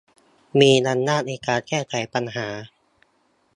[0.59, 2.47] มีอำนาจในการแก้ไขปัญหา